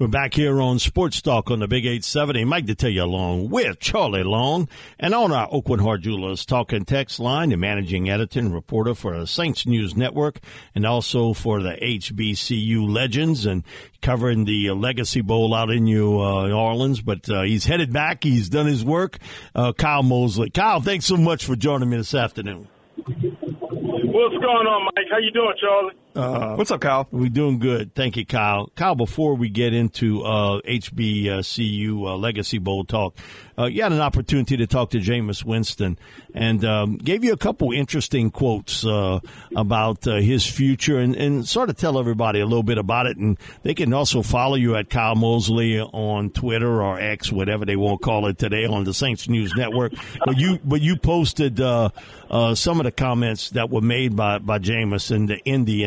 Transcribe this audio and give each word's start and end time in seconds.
We're 0.00 0.06
back 0.06 0.32
here 0.32 0.62
on 0.62 0.78
Sports 0.78 1.20
Talk 1.20 1.50
on 1.50 1.58
the 1.58 1.68
Big 1.68 1.84
870. 1.84 2.46
Mike 2.46 2.64
Detillier 2.64 3.02
along 3.02 3.50
with 3.50 3.80
Charlie 3.80 4.22
Long 4.22 4.66
and 4.98 5.14
on 5.14 5.30
our 5.30 5.46
Aucoin 5.50 5.82
Hart 5.82 6.00
Jewelers 6.00 6.46
talking 6.46 6.86
text 6.86 7.20
line, 7.20 7.50
the 7.50 7.58
managing 7.58 8.08
editor 8.08 8.38
and 8.38 8.54
reporter 8.54 8.94
for 8.94 9.20
the 9.20 9.26
Saints 9.26 9.66
News 9.66 9.94
Network 9.94 10.40
and 10.74 10.86
also 10.86 11.34
for 11.34 11.60
the 11.60 11.72
HBCU 11.72 12.90
Legends 12.90 13.44
and 13.44 13.62
covering 14.00 14.46
the 14.46 14.70
Legacy 14.70 15.20
Bowl 15.20 15.54
out 15.54 15.68
in 15.68 15.84
New 15.84 16.18
uh, 16.18 16.48
Orleans. 16.48 17.02
But 17.02 17.28
uh, 17.28 17.42
he's 17.42 17.66
headed 17.66 17.92
back. 17.92 18.24
He's 18.24 18.48
done 18.48 18.64
his 18.64 18.82
work. 18.82 19.18
Uh, 19.54 19.74
Kyle 19.74 20.02
Mosley. 20.02 20.48
Kyle, 20.48 20.80
thanks 20.80 21.04
so 21.04 21.18
much 21.18 21.44
for 21.44 21.56
joining 21.56 21.90
me 21.90 21.98
this 21.98 22.14
afternoon. 22.14 22.68
What's 23.04 23.18
going 23.20 24.66
on, 24.66 24.84
Mike? 24.96 25.08
How 25.10 25.18
you 25.18 25.30
doing, 25.30 25.52
Charlie? 25.60 25.99
Uh, 26.14 26.56
What's 26.56 26.70
up, 26.70 26.80
Kyle? 26.80 27.06
We're 27.12 27.28
doing 27.28 27.58
good. 27.60 27.94
Thank 27.94 28.16
you, 28.16 28.26
Kyle. 28.26 28.70
Kyle, 28.74 28.96
before 28.96 29.34
we 29.34 29.48
get 29.48 29.72
into 29.72 30.22
uh, 30.22 30.60
HBCU 30.62 32.06
uh, 32.06 32.16
Legacy 32.16 32.58
Bowl 32.58 32.84
talk, 32.84 33.16
uh, 33.56 33.66
you 33.66 33.82
had 33.82 33.92
an 33.92 34.00
opportunity 34.00 34.56
to 34.56 34.66
talk 34.66 34.90
to 34.90 34.98
Jameis 34.98 35.44
Winston 35.44 35.98
and 36.34 36.64
um, 36.64 36.96
gave 36.96 37.22
you 37.22 37.32
a 37.32 37.36
couple 37.36 37.72
interesting 37.72 38.30
quotes 38.30 38.84
uh, 38.84 39.20
about 39.54 40.06
uh, 40.06 40.16
his 40.16 40.44
future 40.44 40.98
and, 40.98 41.14
and 41.14 41.46
sort 41.46 41.70
of 41.70 41.76
tell 41.76 41.98
everybody 41.98 42.40
a 42.40 42.46
little 42.46 42.62
bit 42.62 42.78
about 42.78 43.06
it. 43.06 43.16
And 43.16 43.38
they 43.62 43.74
can 43.74 43.92
also 43.92 44.22
follow 44.22 44.56
you 44.56 44.76
at 44.76 44.90
Kyle 44.90 45.14
Mosley 45.14 45.78
on 45.80 46.30
Twitter 46.30 46.82
or 46.82 46.98
X, 46.98 47.30
whatever 47.30 47.64
they 47.64 47.76
want 47.76 48.00
to 48.00 48.04
call 48.04 48.26
it 48.26 48.38
today, 48.38 48.64
on 48.64 48.84
the 48.84 48.94
Saints 48.94 49.28
News 49.28 49.52
Network. 49.56 49.92
But 50.24 50.38
you, 50.38 50.58
but 50.64 50.80
you 50.80 50.96
posted 50.96 51.60
uh, 51.60 51.90
uh, 52.30 52.54
some 52.54 52.80
of 52.80 52.84
the 52.84 52.92
comments 52.92 53.50
that 53.50 53.70
were 53.70 53.80
made 53.80 54.16
by 54.16 54.38
by 54.38 54.58
Jameis 54.58 55.10
in 55.10 55.26
the 55.26 55.38
in 55.44 55.64
the 55.64 55.84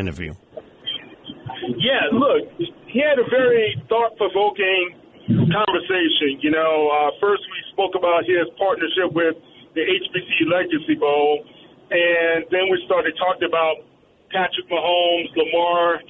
Yeah, 1.78 2.11
look, 2.11 2.47
he 2.88 3.00
had 3.00 3.19
a 3.19 3.28
very 3.30 3.75
thought-provoking 3.89 5.00
conversation. 5.28 6.39
You 6.42 6.52
know, 6.52 6.92
uh, 6.92 7.11
first 7.22 7.44
we 7.47 7.59
spoke 7.72 7.95
about 7.95 8.25
his 8.28 8.45
partnership 8.59 9.14
with 9.14 9.36
the 9.73 9.81
HBC 9.81 10.52
Legacy 10.52 10.95
Bowl, 10.95 11.45
and 11.92 12.45
then 12.52 12.70
we 12.70 12.82
started 12.86 13.15
talking 13.17 13.48
about 13.48 13.86
Patrick 14.30 14.67
Mahomes, 14.70 15.30
Lamar 15.38 16.02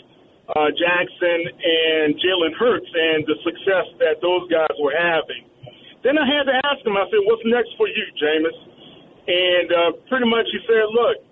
uh, 0.51 0.69
Jackson, 0.75 1.39
and 1.47 2.16
Jalen 2.19 2.53
Hurts, 2.59 2.89
and 2.91 3.23
the 3.23 3.38
success 3.47 3.88
that 4.03 4.19
those 4.19 4.44
guys 4.51 4.75
were 4.79 4.95
having. 4.95 5.47
Then 6.03 6.19
I 6.19 6.28
had 6.28 6.44
to 6.51 6.55
ask 6.67 6.83
him. 6.83 6.99
I 6.99 7.07
said, 7.07 7.23
"What's 7.23 7.44
next 7.47 7.72
for 7.79 7.88
you, 7.88 8.03
Jameis?" 8.19 8.59
And 9.23 9.67
uh, 9.72 9.89
pretty 10.11 10.28
much 10.28 10.44
he 10.51 10.59
said, 10.67 10.83
"Look, 10.91 11.23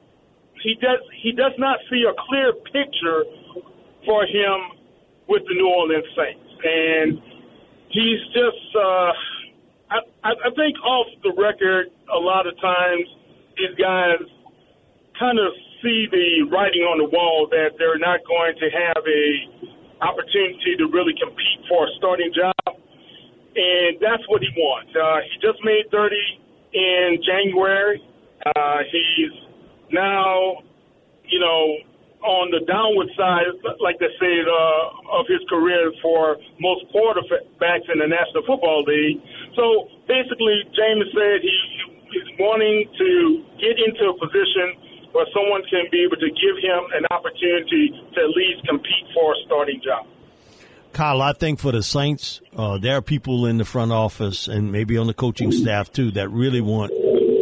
he 0.64 0.76
does 0.76 1.02
he 1.22 1.32
does 1.32 1.54
not 1.58 1.80
see 1.90 2.04
a 2.06 2.14
clear 2.28 2.54
picture 2.72 3.26
for 4.06 4.24
him 4.24 4.78
with 5.28 5.44
the 5.48 5.56
New 5.56 5.68
Orleans 5.68 6.06
Saints, 6.16 6.50
and 6.64 7.22
he's 7.90 8.22
just 8.34 8.66
uh, 8.76 9.12
I, 10.24 10.32
I 10.32 10.50
think 10.56 10.78
off 10.84 11.08
the 11.24 11.34
record 11.38 11.88
a 12.14 12.20
lot 12.20 12.48
of 12.48 12.60
times 12.62 13.06
these 13.58 13.76
guys 13.78 14.22
kind 15.20 15.38
of 15.40 15.52
see 15.84 16.08
the 16.10 16.48
writing 16.50 16.86
on 16.86 16.98
the 17.02 17.10
wall 17.10 17.48
that 17.50 17.78
they're 17.78 18.00
not 18.00 18.22
going 18.26 18.54
to 18.58 18.68
have 18.70 19.02
a 19.02 20.06
opportunity 20.06 20.78
to 20.78 20.90
really 20.90 21.14
compete 21.18 21.62
for 21.70 21.86
a 21.86 21.92
starting 21.98 22.32
job, 22.34 22.78
and 23.56 23.98
that's 24.02 24.24
what 24.30 24.42
he 24.42 24.50
wants. 24.58 24.90
Uh, 24.94 25.22
he 25.26 25.38
just 25.42 25.62
made 25.64 25.86
30 25.92 26.16
in 26.74 27.22
January. 27.22 28.02
Uh, 28.46 28.78
he's 28.90 29.51
now, 29.94 30.64
you 31.28 31.40
know, 31.40 31.78
on 32.22 32.54
the 32.54 32.62
downward 32.70 33.10
side, 33.18 33.50
like 33.82 33.98
they 33.98 34.12
said, 34.22 34.46
uh, 34.46 35.18
of 35.18 35.26
his 35.26 35.42
career 35.50 35.92
for 36.02 36.38
most 36.62 36.86
quarterbacks 36.94 37.90
in 37.90 37.98
the 37.98 38.06
National 38.06 38.46
Football 38.46 38.86
League. 38.86 39.18
So 39.58 39.90
basically, 40.06 40.62
Jameis 40.78 41.10
said 41.18 41.42
he 41.42 41.58
is 42.14 42.28
wanting 42.38 42.86
to 42.98 43.10
get 43.58 43.82
into 43.82 44.14
a 44.14 44.16
position 44.22 44.78
where 45.12 45.26
someone 45.34 45.66
can 45.70 45.90
be 45.92 46.06
able 46.06 46.18
to 46.22 46.30
give 46.30 46.56
him 46.62 46.82
an 46.94 47.06
opportunity 47.10 47.90
to 47.90 48.18
at 48.22 48.32
least 48.38 48.68
compete 48.68 49.06
for 49.14 49.34
a 49.34 49.38
starting 49.46 49.82
job. 49.84 50.06
Kyle, 50.94 51.22
I 51.22 51.34
think 51.34 51.60
for 51.60 51.72
the 51.72 51.84
Saints, 51.84 52.42
uh, 52.56 52.78
there 52.78 52.98
are 52.98 53.02
people 53.02 53.46
in 53.46 53.58
the 53.58 53.66
front 53.66 53.92
office 53.92 54.48
and 54.48 54.72
maybe 54.72 54.98
on 54.98 55.08
the 55.08 55.14
coaching 55.14 55.52
staff 55.52 55.92
too 55.92 56.12
that 56.12 56.30
really 56.30 56.62
want 56.62 56.92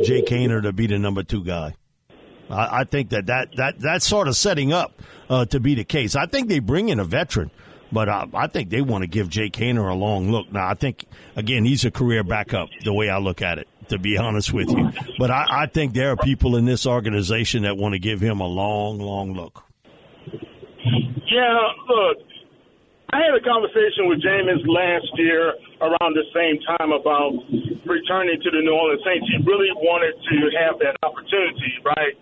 Jake 0.05 0.27
Haener 0.27 0.61
to 0.63 0.71
be 0.71 0.87
the 0.87 0.99
number 0.99 1.23
two 1.23 1.43
guy. 1.43 1.73
I, 2.49 2.81
I 2.81 2.83
think 2.83 3.09
that, 3.09 3.27
that, 3.27 3.55
that 3.55 3.79
that's 3.79 4.05
sort 4.05 4.27
of 4.27 4.35
setting 4.35 4.73
up 4.73 4.93
uh, 5.29 5.45
to 5.45 5.59
be 5.59 5.75
the 5.75 5.83
case. 5.83 6.15
I 6.15 6.25
think 6.25 6.49
they 6.49 6.59
bring 6.59 6.89
in 6.89 6.99
a 6.99 7.05
veteran, 7.05 7.51
but 7.91 8.09
uh, 8.09 8.27
I 8.33 8.47
think 8.47 8.69
they 8.69 8.81
want 8.81 9.03
to 9.03 9.07
give 9.07 9.29
Jake 9.29 9.53
Haener 9.53 9.89
a 9.89 9.95
long 9.95 10.31
look. 10.31 10.51
Now, 10.51 10.67
I 10.67 10.73
think, 10.73 11.05
again, 11.35 11.65
he's 11.65 11.85
a 11.85 11.91
career 11.91 12.23
backup, 12.23 12.69
the 12.83 12.93
way 12.93 13.09
I 13.09 13.17
look 13.17 13.41
at 13.41 13.59
it, 13.59 13.67
to 13.89 13.99
be 13.99 14.17
honest 14.19 14.53
with 14.53 14.69
you. 14.69 14.91
But 15.17 15.31
I, 15.31 15.45
I 15.49 15.65
think 15.67 15.93
there 15.93 16.11
are 16.11 16.17
people 16.17 16.55
in 16.55 16.65
this 16.65 16.85
organization 16.85 17.63
that 17.63 17.77
want 17.77 17.93
to 17.93 17.99
give 17.99 18.19
him 18.19 18.39
a 18.39 18.47
long, 18.47 18.99
long 18.99 19.33
look. 19.33 19.63
Yeah, 21.29 21.59
look, 21.87 22.17
I 23.11 23.17
had 23.25 23.33
a 23.33 23.41
conversation 23.41 24.05
with 24.05 24.21
Jameis 24.21 24.61
last 24.65 25.09
year 25.17 25.53
around 25.81 26.13
the 26.13 26.25
same 26.33 26.61
time 26.77 26.91
about 26.91 27.33
returning 27.85 28.37
to 28.41 28.49
the 28.49 28.61
New 28.61 28.73
Orleans 28.73 29.01
Saints. 29.05 29.25
He 29.29 29.37
really 29.49 29.69
wanted 29.81 30.13
to 30.13 30.37
have 30.61 30.77
that 30.79 30.97
opportunity, 31.01 31.73
right? 31.85 32.13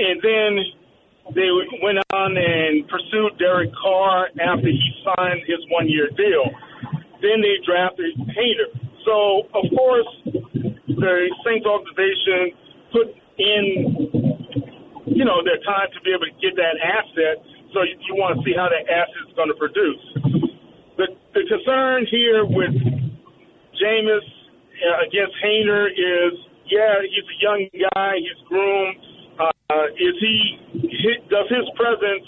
And 0.00 0.16
then 0.24 0.50
they 1.36 1.50
went 1.82 1.98
on 2.12 2.36
and 2.36 2.88
pursued 2.88 3.36
Derek 3.38 3.70
Carr 3.76 4.28
after 4.40 4.66
he 4.66 4.80
signed 5.04 5.44
his 5.46 5.60
one 5.70 5.88
year 5.88 6.08
deal. 6.16 6.48
Then 7.20 7.44
they 7.44 7.60
drafted 7.64 8.16
Haener. 8.32 8.72
So, 9.04 9.44
of 9.52 9.64
course, 9.76 10.10
the 10.88 11.14
Saints 11.44 11.66
organization 11.68 12.56
put 12.92 13.08
in, 13.38 13.64
you 15.06 15.24
know, 15.24 15.44
their 15.44 15.60
time 15.68 15.92
to 15.92 16.00
be 16.00 16.10
able 16.16 16.26
to 16.26 16.36
get 16.40 16.56
that 16.56 16.80
asset. 16.80 17.44
So 17.72 17.84
you, 17.84 17.96
you 18.08 18.14
want 18.16 18.36
to 18.36 18.40
see 18.42 18.56
how 18.56 18.68
that 18.72 18.88
asset 18.88 19.20
is 19.28 19.34
going 19.36 19.52
to 19.52 19.58
produce. 19.60 20.02
The, 20.96 21.06
the 21.36 21.44
concern 21.46 22.08
here 22.10 22.44
with 22.44 22.74
Jameis 23.76 24.26
uh, 24.80 25.06
against 25.06 25.36
Haener 25.44 25.88
is, 25.92 26.34
yeah, 26.66 27.04
he's 27.04 27.24
a 27.24 27.38
young 27.40 27.68
guy. 27.94 28.16
He's 28.16 28.40
groomed. 28.48 29.09
Uh, 29.40 29.86
is 29.96 30.16
he, 30.20 30.58
does 31.30 31.48
his 31.48 31.66
presence 31.76 32.26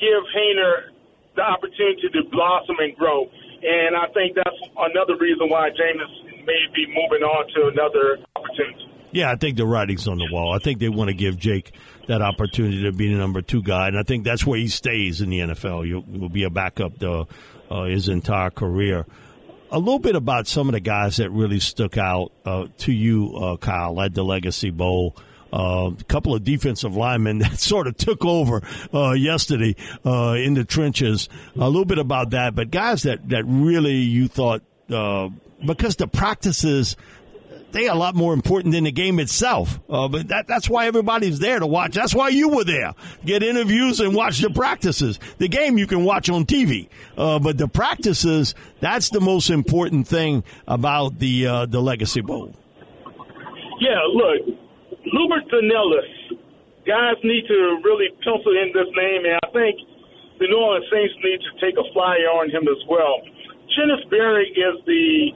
give 0.00 0.22
Haener 0.32 0.96
the 1.36 1.42
opportunity 1.42 2.08
to 2.12 2.22
blossom 2.30 2.76
and 2.78 2.96
grow? 2.96 3.28
And 3.62 3.96
I 3.96 4.06
think 4.12 4.36
that's 4.36 4.56
another 4.76 5.16
reason 5.18 5.48
why 5.48 5.70
Jameis 5.70 6.44
may 6.44 6.62
be 6.74 6.86
moving 6.88 7.24
on 7.24 7.48
to 7.54 7.68
another 7.72 8.18
opportunity. 8.36 8.90
Yeah, 9.12 9.30
I 9.30 9.36
think 9.36 9.56
the 9.56 9.66
writing's 9.66 10.08
on 10.08 10.18
the 10.18 10.28
wall. 10.32 10.52
I 10.52 10.58
think 10.58 10.80
they 10.80 10.88
want 10.88 11.08
to 11.08 11.14
give 11.14 11.38
Jake 11.38 11.72
that 12.08 12.20
opportunity 12.20 12.82
to 12.82 12.92
be 12.92 13.12
the 13.12 13.18
number 13.18 13.42
two 13.42 13.62
guy, 13.62 13.86
and 13.86 13.96
I 13.96 14.02
think 14.02 14.24
that's 14.24 14.44
where 14.44 14.58
he 14.58 14.66
stays 14.66 15.20
in 15.20 15.30
the 15.30 15.38
NFL. 15.38 16.04
Will 16.18 16.28
be 16.28 16.42
a 16.42 16.50
backup 16.50 16.98
the, 16.98 17.26
uh, 17.70 17.84
his 17.84 18.08
entire 18.08 18.50
career. 18.50 19.06
A 19.70 19.78
little 19.78 20.00
bit 20.00 20.16
about 20.16 20.48
some 20.48 20.68
of 20.68 20.72
the 20.72 20.80
guys 20.80 21.18
that 21.18 21.30
really 21.30 21.60
stuck 21.60 21.96
out 21.96 22.32
uh, 22.44 22.66
to 22.78 22.92
you, 22.92 23.36
uh, 23.36 23.56
Kyle, 23.56 24.00
at 24.00 24.14
the 24.14 24.24
Legacy 24.24 24.70
Bowl. 24.70 25.16
Uh, 25.54 25.92
a 25.98 26.04
couple 26.04 26.34
of 26.34 26.42
defensive 26.42 26.96
linemen 26.96 27.38
that 27.40 27.58
sort 27.58 27.86
of 27.86 27.96
took 27.96 28.24
over 28.24 28.62
uh, 28.92 29.12
yesterday 29.12 29.76
uh, 30.04 30.34
in 30.36 30.54
the 30.54 30.64
trenches. 30.64 31.28
A 31.54 31.66
little 31.66 31.84
bit 31.84 31.98
about 31.98 32.30
that, 32.30 32.54
but 32.54 32.70
guys 32.70 33.04
that 33.04 33.28
that 33.28 33.44
really 33.46 33.96
you 33.96 34.28
thought 34.28 34.62
uh, 34.90 35.28
because 35.64 35.96
the 35.96 36.08
practices 36.08 36.96
they 37.74 37.88
are 37.88 37.96
a 37.96 37.98
lot 37.98 38.14
more 38.14 38.32
important 38.32 38.72
than 38.72 38.84
the 38.84 38.92
game 38.92 39.18
itself. 39.18 39.80
Uh, 39.90 40.06
but 40.06 40.28
that, 40.28 40.46
that's 40.46 40.70
why 40.70 40.86
everybody's 40.86 41.40
there 41.40 41.58
to 41.58 41.66
watch. 41.66 41.92
That's 41.94 42.14
why 42.14 42.28
you 42.28 42.48
were 42.50 42.62
there. 42.62 42.94
Get 43.24 43.42
interviews 43.42 43.98
and 43.98 44.14
watch 44.14 44.38
the 44.38 44.50
practices. 44.50 45.18
The 45.38 45.48
game 45.48 45.76
you 45.76 45.88
can 45.88 46.04
watch 46.04 46.30
on 46.30 46.46
TV. 46.46 46.88
Uh, 47.18 47.40
but 47.40 47.58
the 47.58 47.66
practices, 47.66 48.54
that's 48.78 49.10
the 49.10 49.20
most 49.20 49.50
important 49.50 50.06
thing 50.06 50.44
about 50.68 51.18
the, 51.18 51.48
uh, 51.48 51.66
the 51.66 51.80
Legacy 51.80 52.20
Bowl. 52.20 52.54
Yeah, 53.80 53.98
look, 54.12 54.56
Hubert 55.14 55.46
Dornelas, 55.46 56.10
guys 56.82 57.14
need 57.22 57.46
to 57.46 57.78
really 57.86 58.10
pencil 58.26 58.50
in 58.50 58.74
this 58.74 58.90
name, 58.98 59.22
and 59.22 59.38
I 59.46 59.48
think 59.54 59.78
the 60.42 60.50
New 60.50 60.58
Orleans 60.58 60.90
Saints 60.90 61.14
need 61.22 61.38
to 61.38 61.50
take 61.62 61.78
a 61.78 61.86
flyer 61.94 62.34
on 62.34 62.50
him 62.50 62.66
as 62.66 62.82
well. 62.90 63.22
Chennis 63.70 64.02
Berry 64.10 64.50
is 64.50 64.74
the 64.90 65.30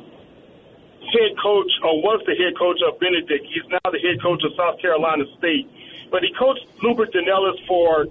head 1.15 1.33
coach, 1.39 1.71
or 1.87 2.03
was 2.03 2.19
the 2.27 2.35
head 2.35 2.59
coach 2.59 2.83
of 2.91 2.99
Benedict. 2.99 3.47
He's 3.47 3.71
now 3.71 3.87
the 3.87 4.03
head 4.03 4.19
coach 4.19 4.43
of 4.43 4.51
South 4.59 4.83
Carolina 4.83 5.23
State. 5.39 5.71
But 6.11 6.27
he 6.27 6.35
coached 6.35 6.67
Hubert 6.83 7.15
Dornelas 7.15 7.63
for 7.71 8.05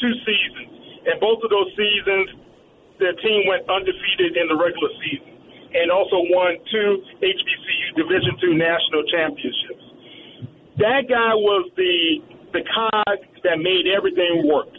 two 0.00 0.14
seasons. 0.24 0.72
And 1.04 1.20
both 1.20 1.44
of 1.44 1.52
those 1.52 1.76
seasons, 1.76 2.40
the 2.98 3.12
team 3.20 3.44
went 3.46 3.68
undefeated 3.68 4.40
in 4.40 4.48
the 4.48 4.56
regular 4.56 4.90
season 5.04 5.36
and 5.76 5.92
also 5.92 6.24
won 6.32 6.56
two 6.72 7.04
HBCU 7.20 8.00
Division 8.00 8.32
II 8.40 8.56
national 8.56 9.04
championships. 9.12 9.85
That 10.78 11.08
guy 11.08 11.34
was 11.34 11.70
the 11.76 12.20
the 12.52 12.62
cog 12.72 13.18
that 13.44 13.58
made 13.58 13.86
everything 13.86 14.48
work 14.48 14.72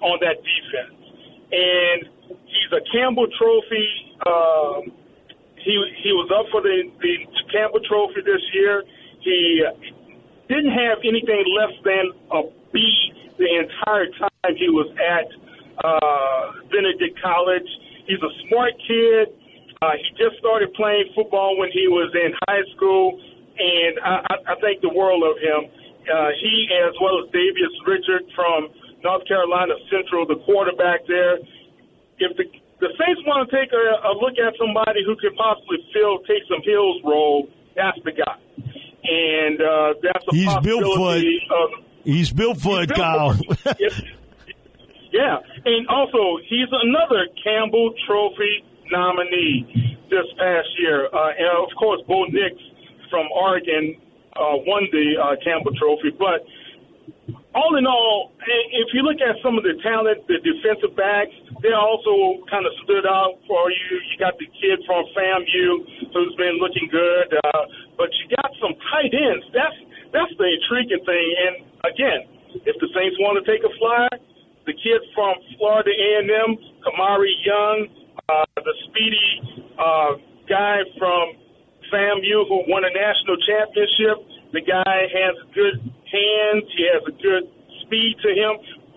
on 0.00 0.18
that 0.20 0.36
defense. 0.42 0.94
And 1.50 2.08
he's 2.28 2.72
a 2.72 2.82
Campbell 2.92 3.26
Trophy 3.38 4.06
um, 4.24 4.88
he 5.60 5.74
he 6.02 6.10
was 6.14 6.30
up 6.32 6.46
for 6.48 6.62
the 6.62 6.88
the 7.02 7.14
Campbell 7.52 7.82
Trophy 7.84 8.22
this 8.24 8.40
year. 8.54 8.82
He 9.20 9.62
didn't 10.48 10.72
have 10.72 10.98
anything 11.04 11.44
less 11.58 11.74
than 11.84 12.04
a 12.32 12.40
B 12.72 12.80
the 13.36 13.50
entire 13.60 14.06
time 14.16 14.52
he 14.56 14.70
was 14.70 14.88
at 14.96 15.28
uh, 15.84 16.64
Benedict 16.70 17.18
College. 17.20 17.66
He's 18.06 18.22
a 18.22 18.32
smart 18.48 18.72
kid. 18.86 19.34
Uh, 19.82 19.92
he 20.00 20.08
just 20.16 20.38
started 20.38 20.72
playing 20.72 21.12
football 21.14 21.58
when 21.58 21.68
he 21.74 21.86
was 21.88 22.08
in 22.14 22.32
high 22.48 22.64
school, 22.74 23.20
and 23.58 24.00
I, 24.04 24.52
I 24.52 24.54
think 24.60 24.80
the 24.82 24.92
world 24.92 25.24
of 25.24 25.36
him. 25.40 25.70
Uh, 26.06 26.30
he, 26.38 26.70
as 26.86 26.94
well 27.02 27.18
as 27.18 27.26
Davius 27.34 27.74
Richard 27.82 28.22
from 28.36 28.70
North 29.02 29.26
Carolina 29.26 29.74
Central, 29.90 30.24
the 30.24 30.38
quarterback 30.46 31.02
there. 31.08 31.42
If 32.18 32.36
the 32.36 32.46
the 32.80 32.88
Saints 33.00 33.20
want 33.24 33.48
to 33.48 33.56
take 33.56 33.72
a, 33.72 33.86
a 34.04 34.12
look 34.20 34.36
at 34.36 34.52
somebody 34.60 35.00
who 35.04 35.16
could 35.16 35.34
possibly 35.36 35.78
fill 35.92 36.20
Taysom 36.28 36.60
Hill's 36.64 37.00
role. 37.04 37.48
That's 37.74 37.98
the 38.04 38.12
guy, 38.12 38.36
and 39.04 39.60
uh, 39.60 39.94
that's 40.02 40.24
a 40.28 40.34
he's 40.34 40.56
built 40.62 40.84
for 40.96 41.16
it. 41.16 41.24
Of, 41.50 41.84
he's 42.04 42.32
built 42.32 42.60
for 42.60 42.82
it, 42.82 42.92
Kyle. 42.92 43.36
yeah, 45.12 45.36
and 45.64 45.88
also 45.88 46.40
he's 46.48 46.68
another 46.72 47.28
Campbell 47.44 47.92
Trophy 48.06 48.64
nominee 48.90 49.98
this 50.08 50.24
past 50.38 50.68
year, 50.78 51.06
uh, 51.12 51.36
and 51.36 51.64
of 51.64 51.68
course, 51.78 52.00
Bo 52.06 52.24
Nix 52.24 52.56
from 53.16 53.32
Oregon 53.32 53.96
uh, 54.36 54.60
won 54.68 54.84
the 54.92 55.16
uh, 55.16 55.40
Campbell 55.40 55.72
Trophy, 55.80 56.12
but 56.20 56.44
all 57.56 57.72
in 57.80 57.88
all, 57.88 58.36
if 58.44 58.92
you 58.92 59.00
look 59.00 59.16
at 59.24 59.40
some 59.40 59.56
of 59.56 59.64
the 59.64 59.80
talent, 59.80 60.20
the 60.28 60.36
defensive 60.44 60.92
backs, 60.92 61.32
they 61.64 61.72
also 61.72 62.44
kind 62.52 62.68
of 62.68 62.76
stood 62.84 63.08
out 63.08 63.40
for 63.48 63.72
you. 63.72 63.88
You 64.12 64.20
got 64.20 64.36
the 64.36 64.44
kid 64.60 64.84
from 64.84 65.08
FAMU 65.16 66.12
who's 66.12 66.36
been 66.36 66.60
looking 66.60 66.84
good, 66.92 67.32
uh, 67.32 67.64
but 67.96 68.12
you 68.20 68.36
got 68.36 68.52
some 68.60 68.76
tight 68.92 69.16
ends. 69.16 69.48
That's 69.56 69.78
that's 70.12 70.32
the 70.36 70.48
intriguing 70.52 71.00
thing. 71.08 71.28
And 71.48 71.54
again, 71.88 72.20
if 72.68 72.76
the 72.76 72.92
Saints 72.92 73.16
want 73.24 73.40
to 73.40 73.44
take 73.48 73.64
a 73.64 73.72
flyer, 73.80 74.12
the 74.68 74.76
kid 74.76 75.00
from 75.16 75.40
Florida 75.56 75.96
A&M, 75.96 76.60
Kamari 76.84 77.32
Young, 77.40 77.88
uh, 78.28 78.44
the 78.60 78.74
speedy 78.84 79.64
uh, 79.80 80.20
guy 80.44 80.84
from 81.00 81.45
FAMU 81.92 82.48
who 82.48 82.64
won 82.68 82.84
a 82.84 82.92
national 82.92 83.36
championship. 83.46 84.16
The 84.52 84.62
guy 84.62 84.96
has 85.10 85.34
good 85.54 85.76
hands. 86.08 86.64
He 86.74 86.84
has 86.90 87.02
a 87.06 87.14
good 87.18 87.44
speed 87.84 88.16
to 88.22 88.30
him. 88.30 88.52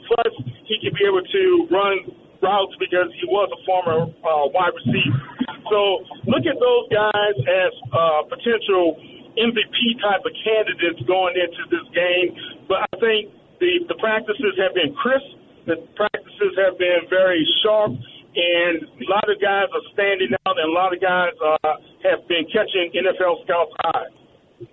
Plus, 0.08 0.34
he 0.66 0.78
can 0.82 0.94
be 0.94 1.04
able 1.06 1.22
to 1.22 1.44
run 1.70 1.96
routes 2.42 2.74
because 2.80 3.12
he 3.20 3.26
was 3.28 3.50
a 3.52 3.60
former 3.66 4.10
uh, 4.10 4.46
wide 4.56 4.74
receiver. 4.74 5.22
So 5.70 6.02
look 6.26 6.46
at 6.50 6.58
those 6.58 6.86
guys 6.90 7.36
as 7.38 7.72
uh, 7.94 8.22
potential 8.26 8.98
MVP 9.38 10.02
type 10.02 10.26
of 10.26 10.34
candidates 10.42 11.00
going 11.06 11.38
into 11.38 11.64
this 11.70 11.86
game. 11.94 12.34
But 12.66 12.90
I 12.90 12.94
think 12.98 13.30
the, 13.62 13.86
the 13.88 13.98
practices 14.02 14.58
have 14.58 14.74
been 14.74 14.96
crisp. 14.98 15.30
The 15.68 15.78
practices 15.94 16.58
have 16.58 16.80
been 16.82 17.06
very 17.10 17.46
sharp. 17.62 17.94
And 18.36 18.84
a 18.84 19.10
lot 19.10 19.30
of 19.30 19.42
guys 19.42 19.66
are 19.74 19.94
standing 19.94 20.30
out, 20.46 20.58
and 20.58 20.70
a 20.70 20.74
lot 20.74 20.94
of 20.94 21.02
guys 21.02 21.34
uh, 21.44 21.74
have 22.04 22.28
been 22.28 22.46
catching 22.46 22.92
NFL 22.94 23.44
scouts' 23.44 23.72
eyes. 23.86 24.68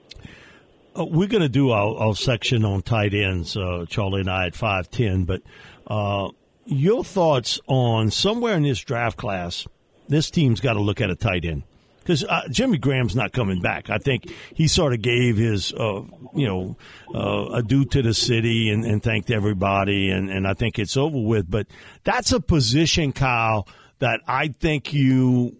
Uh, 0.99 1.05
we're 1.05 1.29
going 1.29 1.43
to 1.43 1.49
do 1.49 1.71
our, 1.71 1.97
our, 1.97 2.15
section 2.15 2.65
on 2.65 2.83
tight 2.83 3.15
ends, 3.15 3.57
uh, 3.57 3.85
Charlie 3.89 4.21
and 4.21 4.31
I 4.31 4.47
at 4.47 4.55
5'10, 4.55 5.27
but 5.27 5.43
uh, 5.87 6.31
your 6.65 7.05
thoughts 7.05 7.61
on 7.67 8.11
somewhere 8.11 8.55
in 8.55 8.63
this 8.63 8.81
draft 8.81 9.17
class, 9.17 9.67
this 10.09 10.31
team's 10.31 10.61
got 10.61 10.75
to 10.75 10.81
look 10.81 11.01
at 11.01 11.11
a 11.11 11.17
tight 11.17 11.45
end. 11.45 11.65
Because 12.07 12.23
uh, 12.23 12.43
Jimmy 12.51 12.79
Graham's 12.79 13.17
not 13.17 13.33
coming 13.33 13.61
back. 13.61 13.91
I 13.91 13.99
think 13.99 14.33
he 14.55 14.69
sort 14.69 14.93
of 14.93 15.03
gave 15.03 15.37
his, 15.37 15.73
uh, 15.73 16.03
you 16.37 16.47
know, 16.47 16.77
uh, 17.13 17.57
adieu 17.57 17.85
to 17.87 18.01
the 18.01 18.15
city 18.15 18.71
and, 18.71 18.85
and 18.85 19.03
thanked 19.03 19.29
everybody, 19.29 20.11
and, 20.11 20.31
and 20.31 20.47
I 20.47 20.55
think 20.55 20.79
it's 20.79 20.97
over 20.97 21.19
with. 21.19 21.51
But 21.51 21.67
that's 22.05 22.31
a 22.31 22.39
position, 22.39 23.13
Kyle, 23.13 23.67
that 23.99 24.21
I 24.29 24.49
think 24.49 24.93
you 24.93 25.57